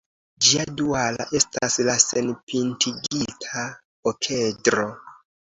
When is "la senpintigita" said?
1.89-3.67